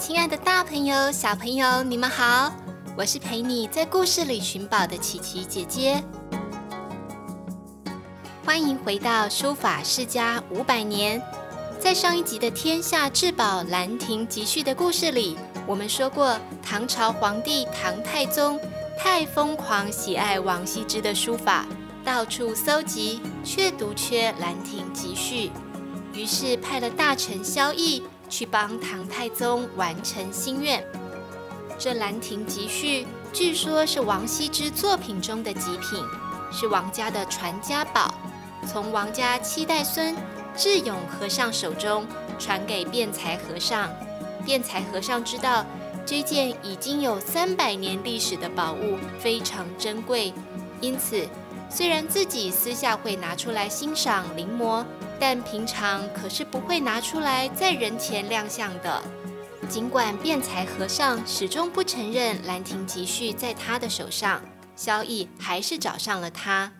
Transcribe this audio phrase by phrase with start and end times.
[0.00, 2.50] 亲爱的大朋友、小朋友，你们好！
[2.96, 6.02] 我是陪你在故事里寻宝的琪琪姐姐。
[8.42, 11.22] 欢迎回到书法世家五百年。
[11.78, 15.36] 在上一集的《天下至宝兰亭集序》的故事里，
[15.66, 18.58] 我们说过，唐朝皇帝唐太宗
[18.98, 21.66] 太疯狂喜爱王羲之的书法，
[22.02, 25.48] 到处搜集，却独缺《兰亭集序》，
[26.14, 28.02] 于是派了大臣萧翼。
[28.30, 30.82] 去帮唐太宗完成心愿。
[31.78, 36.02] 这《兰亭集序》据说是王羲之作品中的极品，
[36.52, 38.14] 是王家的传家宝，
[38.66, 40.16] 从王家七代孙
[40.56, 42.06] 智勇和尚手中
[42.38, 43.90] 传给辩才和尚。
[44.44, 45.66] 辩才和尚知道
[46.06, 50.32] 这件已经有三百年历史的宝物非常珍贵，
[50.80, 51.26] 因此
[51.68, 54.84] 虽然自己私下会拿出来欣赏临摹。
[55.20, 59.02] 但平常可是不会拿出来在人前亮相的。
[59.68, 64.40] 尽管辩才和尚始终不承认《兰亭集序》在他的手上，
[64.74, 66.72] 萧翼还是找上了他。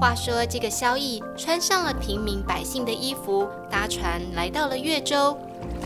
[0.00, 5.36] 话说，这个萧翼穿上了平民百姓的衣服，搭船来到了越州，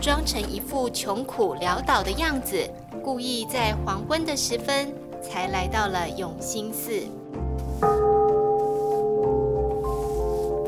[0.03, 2.69] 装成一副穷苦潦倒的样子，
[3.03, 4.95] 故意在黄昏的时分。
[5.23, 6.91] 才来到了永兴寺。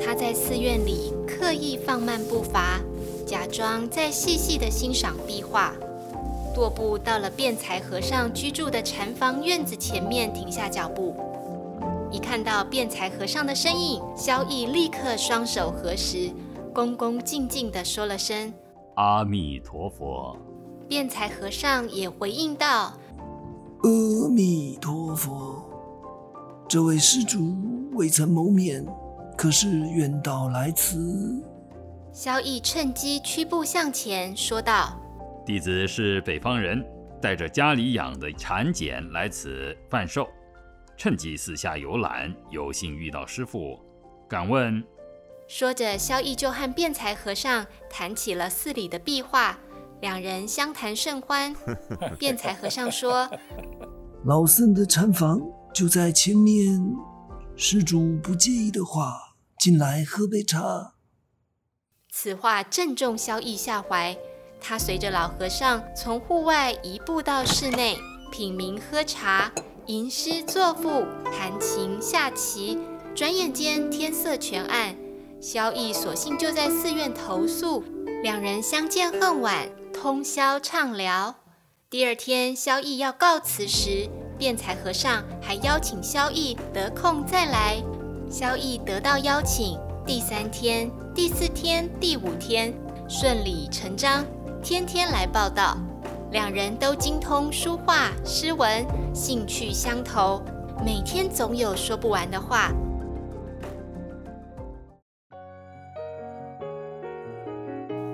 [0.00, 2.80] 他在寺院里刻意放慢步伐，
[3.27, 5.72] 假装在细细的欣赏壁画，
[6.54, 11.14] 踱步到了辩才和尚居住的禅房院子前面，停下脚步。
[12.10, 16.31] 一看到辩才和尚的身影，萧逸立刻双手合十，
[16.72, 18.54] 恭恭敬敬地说了声
[18.94, 20.37] “阿弥陀佛”。
[20.87, 22.93] 辩才和尚也回应道。
[23.84, 25.62] 阿弥陀佛，
[26.67, 27.55] 这位施主
[27.93, 28.83] 未曾谋面，
[29.37, 31.45] 可是远道来此？
[32.11, 34.99] 萧逸趁机屈步向前，说道
[35.44, 36.83] ：“弟子是北方人，
[37.21, 40.27] 带着家里养的蚕茧来此贩售，
[40.97, 43.78] 趁机四下游览，有幸遇到师傅，
[44.27, 44.83] 敢问？”
[45.47, 49.59] 说着，萧逸就和辩才和尚谈起了寺里的壁画。
[50.04, 51.56] 两人相谈甚欢。
[52.19, 53.26] 辩才和尚说：
[54.26, 55.41] “老僧的禅房
[55.72, 56.78] 就在前面，
[57.56, 59.16] 施主不介意的话，
[59.59, 60.93] 进来喝杯茶。”
[62.12, 64.14] 此话正中萧逸下怀，
[64.60, 67.97] 他随着老和尚从户外移步到室内，
[68.31, 69.50] 品茗喝茶，
[69.87, 72.78] 吟诗作赋，弹琴下棋。
[73.14, 74.94] 转眼间天色全暗，
[75.41, 77.82] 萧逸索性就在寺院投宿，
[78.22, 79.66] 两人相见恨晚。
[79.94, 81.37] 通宵畅聊。
[81.88, 87.81] 第二天，萧翼要告辞时，辩才和尚还邀请萧翼得空再来。
[88.28, 92.75] 萧翼得到邀请，第三天、第四天、第五天
[93.09, 94.25] 顺理成章，
[94.62, 95.78] 天天来报到。
[96.32, 98.84] 两人都精通书画诗文，
[99.15, 100.43] 兴趣相投，
[100.84, 102.72] 每天总有说不完的话。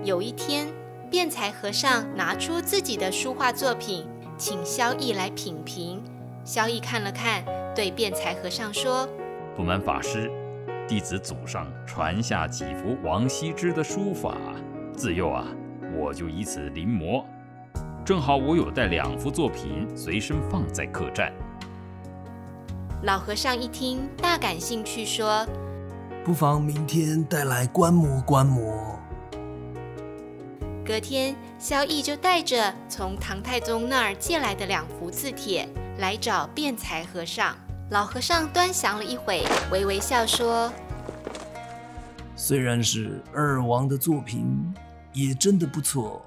[0.04, 0.79] 有一天。
[1.10, 4.06] 辩才和尚拿出自己的书画作品，
[4.38, 6.00] 请萧逸来品评。
[6.44, 7.42] 萧逸看了看，
[7.74, 9.08] 对辩才和尚说
[9.56, 10.30] ：“不瞒法师，
[10.86, 14.36] 弟子祖上传下几幅王羲之的书法，
[14.96, 15.44] 自幼啊，
[15.98, 17.24] 我就以此临摹。
[18.04, 21.32] 正好我有带两幅作品随身放在客栈。”
[23.02, 25.44] 老和尚一听，大感兴趣，说
[26.24, 28.96] ：“不妨明天带来观摩观摩。”
[30.90, 37.56] 隔天，萧翼就带着从唐太宗那儿借来的两幅字帖来找辩才和尚。
[37.90, 40.72] 老和尚端详了一会，微微笑说
[42.34, 44.74] ：“虽然是二王的作品，
[45.12, 46.26] 也真的不错。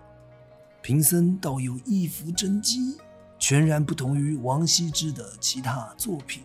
[0.82, 2.98] 贫僧倒有一幅真迹，
[3.38, 6.42] 全然不同于王羲之的其他作品，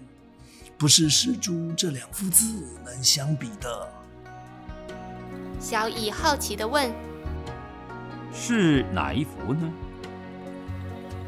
[0.76, 2.44] 不是施主这两幅字
[2.84, 3.88] 能相比的。”
[5.60, 6.92] 萧翼好奇地问。
[8.32, 9.72] 是哪一幅呢？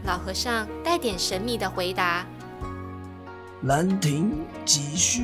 [0.05, 2.25] 老和尚带点神秘的回答
[3.67, 5.23] ：“《兰亭集序》。”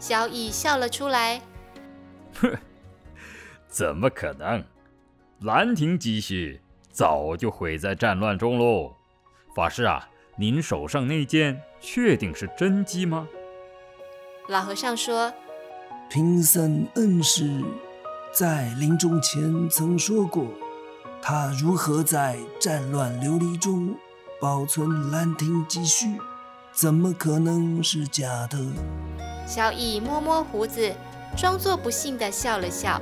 [0.00, 1.40] 小乙笑了出来。
[2.40, 2.56] 哼，
[3.68, 4.60] 怎么可能？
[5.40, 6.60] 《兰亭集序》
[6.90, 8.94] 早就毁在战乱中喽。
[9.54, 13.28] 法师啊，您手上那件确定是真迹吗？
[14.48, 15.32] 老和尚说
[16.08, 17.62] ：“贫僧恩师
[18.32, 20.46] 在临终前曾说过，
[21.20, 23.94] 他如何在战乱流离中
[24.40, 26.06] 保存《兰亭集序》，
[26.72, 28.58] 怎么可能是假的？”
[29.46, 30.90] 小乙摸摸胡子，
[31.36, 32.98] 装作不信的笑了笑。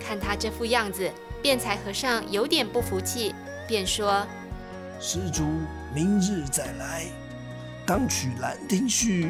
[0.00, 1.10] 看他这副样子，
[1.42, 3.34] 辩才和尚有点不服气，
[3.68, 4.26] 便说
[4.98, 5.42] ：“施主
[5.94, 7.04] 明日再来，
[7.84, 9.26] 当取《兰亭序》，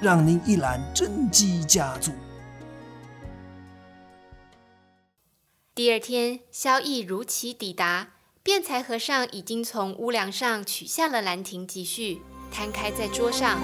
[0.00, 2.14] 让您一览真迹佳作。”
[5.80, 8.08] 第二天，萧翼如期抵达，
[8.42, 12.16] 辩才和尚已经从屋梁上取下了《兰亭集序》，
[12.54, 13.58] 摊开在桌上。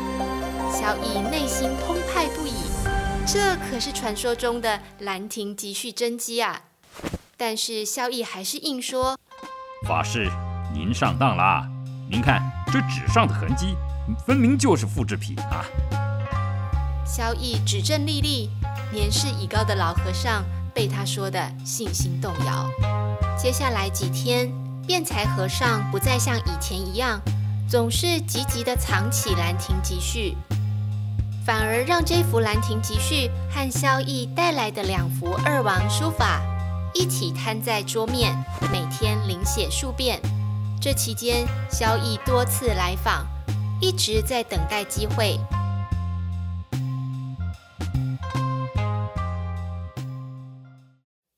[0.73, 2.55] 萧翼内心澎湃不已，
[3.27, 6.63] 这可是传说中的《兰亭集序》真迹啊！
[7.37, 9.19] 但是萧翼还是硬说
[9.87, 10.27] ：“法师，
[10.73, 11.69] 您上当啦！
[12.11, 12.41] 您看
[12.73, 13.77] 这纸上的痕迹，
[14.27, 15.67] 分明就是复制品啊！”
[17.05, 18.49] 萧翼指证历历，
[18.91, 20.43] 年事已高的老和尚
[20.77, 22.71] 被他说的信心动摇。
[23.39, 24.53] 接下来几天，
[24.87, 27.19] 辩才和尚不再像以前一样，
[27.67, 30.37] 总是积极地藏起《兰亭集序》。
[31.47, 36.43] 反而让这幅《兰亭集序》和萧翼带来的两幅二王书法
[36.93, 38.37] 一起摊在桌面，
[38.71, 40.21] 每天临写数遍。
[40.79, 43.27] 这期间，萧翼多次来访，
[43.81, 45.41] 一直在等待机会。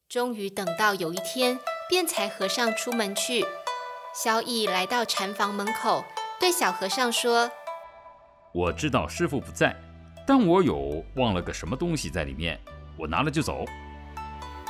[0.09, 3.45] 终于等到有一天，辩才和尚出门去，
[4.15, 6.03] 萧逸来到禅房门口，
[6.41, 7.51] 对小和尚说
[8.55, 9.77] ：“我知道师傅不在。”
[10.27, 12.59] 但我有忘了个什么东西在里面，
[12.97, 13.67] 我拿了就走。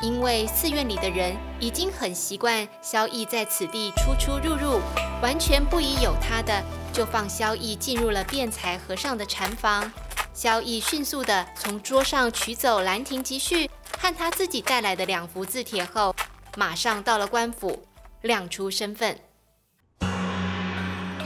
[0.02, 4.80] 因为寺院里的人已经很习惯萧逸在此地出出入入，
[5.22, 9.88] 完全不疑有他的，就放萧逸进入了辩才和尚的禅房。
[10.34, 13.66] 萧逸迅速地从桌上取走《兰亭集序》
[13.98, 16.14] 和他自己带来的两幅字帖后，
[16.56, 17.86] 马上到了官府，
[18.22, 19.18] 亮出身份。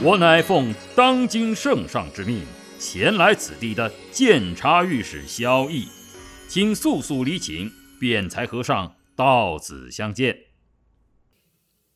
[0.01, 2.43] 我乃奉当今圣上之命。
[2.79, 5.87] 前来此地的监察御史萧翼，
[6.49, 10.37] 请速速离请辩才和尚到此相见。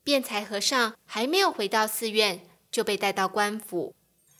[0.01, 2.39] 辩才和尚还没有回到寺院，
[2.71, 3.93] 就被带到官府。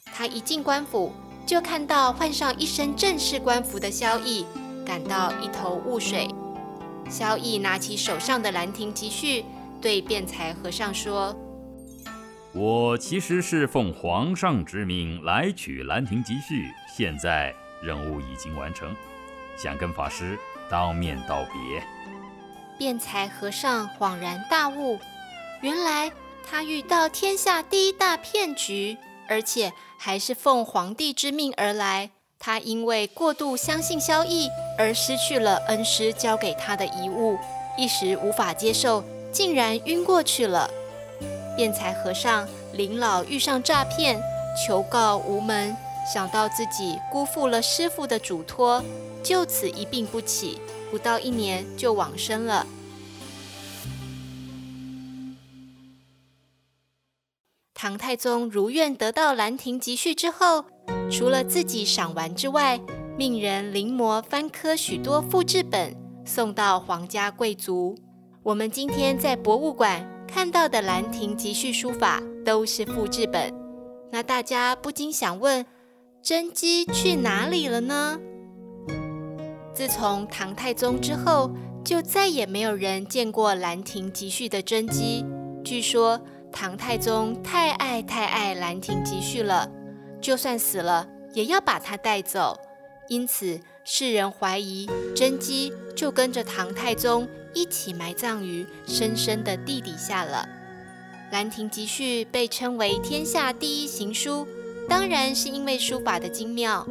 [0.06, 1.12] 他一进官府，
[1.46, 4.46] 就看到换上一身正式官服的萧翼，
[4.88, 6.30] 感到一头雾水。
[7.10, 9.42] 萧逸拿起手上的《兰亭集序》，
[9.82, 11.36] 对辩才和尚说。
[12.54, 16.64] 我其实是奉皇上之命来取《兰亭集序》，
[16.96, 17.54] 现在
[17.84, 18.96] 任务已经完成，
[19.58, 20.40] 想跟法师
[20.70, 21.84] 当面道别。
[22.80, 24.98] 辩才和尚恍然大悟，
[25.62, 26.10] 原来
[26.50, 28.98] 他遇到天下第一大骗局，
[29.28, 32.12] 而且还是奉皇帝之命而来。
[32.40, 34.48] 他因为过度相信萧翼，
[34.78, 37.38] 而失去了恩师交给他的遗物，
[37.78, 40.70] 一时无法接受，竟然晕过去了。
[41.56, 44.22] 辩才和尚临老遇上诈骗，
[44.66, 45.76] 求告无门，
[46.14, 48.84] 想到自己辜负了师父的嘱托，
[49.24, 52.68] 就此一病不起，不到一年就往生了。
[57.74, 60.66] 唐太宗如愿得到《兰亭集序》之后，
[61.12, 62.80] 除了自己赏玩之外，
[63.18, 65.92] 命人临摹翻刻许多复制本，
[66.24, 67.96] 送到皇家贵族。
[68.44, 70.08] 我们今天在博物馆。
[70.28, 73.52] 看到的《兰亭集序》书法都是复制本，
[74.12, 75.66] 那大家不禁想问：
[76.22, 78.20] 真迹去哪里了呢？
[79.74, 81.50] 自从唐太宗之后，
[81.84, 85.26] 就再也没有人见过《兰亭集序》的真迹。
[85.64, 86.20] 据说
[86.52, 89.72] 唐太宗太爱太爱《兰亭集序》了，
[90.20, 92.56] 就算死了也要把它带走。
[93.08, 100.48] 因此，世人怀疑真姬就跟着唐太宗一起埋葬于深深的地底下了。
[101.34, 104.48] 《兰亭集序》被称为天下第一行书，
[104.90, 106.86] 当然是因为书法的精妙。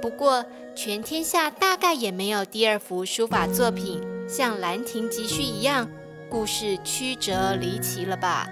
[0.00, 5.88] 不过，全天下大概也没有第二幅书法作品像《兰亭集序》一样，
[6.28, 8.48] 故事曲折离奇了吧？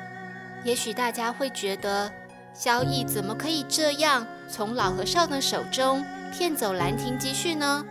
[0.65, 2.13] 也许大家会觉得，
[2.53, 6.05] 萧翼怎么可以这样从老和尚的手中？
[6.31, 7.85] 骗走《兰亭集序》呢？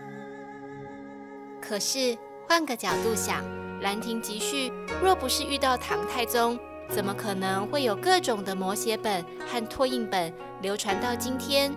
[1.61, 2.17] 可是
[2.47, 3.43] 换个角度想，
[3.81, 4.69] 《兰亭集序》
[5.01, 6.57] 若不是遇到唐太宗，
[6.89, 11.73] 怎么可能会有各种的摹写本和拓印本流传到今天？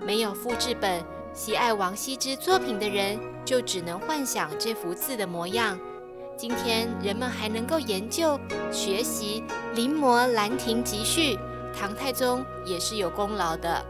[0.00, 5.78] 没有复制本，喜爱王羲之作品的人就只能幻想这幅字的模样。
[6.36, 8.38] 今天人们还能够研究、
[8.70, 9.42] 学习、
[9.74, 11.34] 临摹《兰亭集序》，
[11.76, 13.84] 唐太宗也是有功劳的。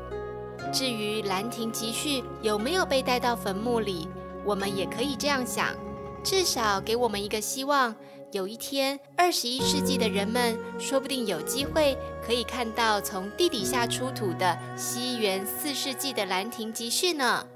[0.73, 4.09] 至于《兰亭集序》有没有被带到坟墓里，
[4.45, 5.75] 我们也可以这样想，
[6.23, 7.95] 至少给我们一个希望：
[8.33, 17.47] 有一天，二十一世纪的人们说不定有机会可以看到从地底下出土的西元四世纪的《兰亭集序》呢。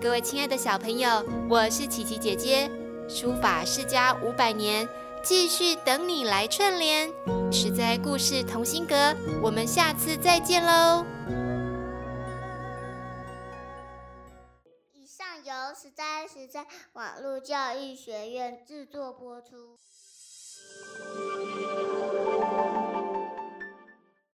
[0.00, 2.70] 各位亲爱的小朋友，我是琪琪姐姐。
[3.08, 4.86] 书法世家五百年，
[5.22, 7.08] 继续等你来串联。
[7.50, 11.15] 实在故事同心阁，我们下次再见喽！
[15.86, 19.78] 十三十三网络教育学院制作播出。